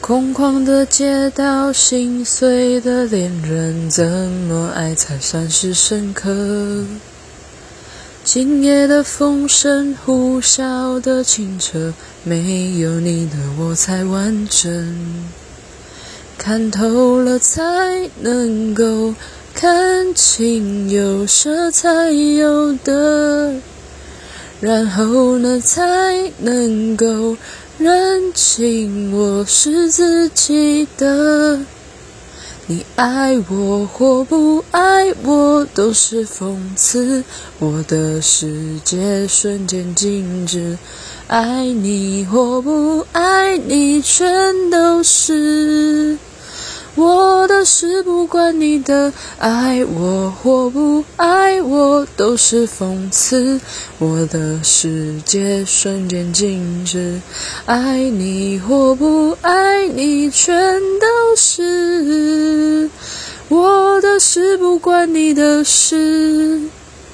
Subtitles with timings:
[0.00, 6.86] 空旷的街道，心碎的恋人，怎么爱才算是深刻？
[8.24, 11.92] 今夜的风声，呼啸的清澈，
[12.24, 15.22] 没有你的我才完整。
[16.38, 17.60] 看透了，才
[18.20, 19.14] 能够
[19.54, 23.54] 看清有舍才有得，
[24.60, 27.36] 然后呢，才能够
[27.80, 31.60] 认清我是自己的。
[32.66, 37.24] 你爱我或不爱我都是讽刺，
[37.58, 40.76] 我的世界瞬间静止。
[41.26, 45.79] 爱你或不爱你，全都是
[47.60, 49.12] 我的事，不关你的。
[49.38, 53.60] 爱我或不爱我都是讽刺，
[53.98, 57.20] 我的世界瞬间静止。
[57.66, 62.88] 爱你或不爱你，全都是。
[63.50, 66.62] 我的事不关你的事。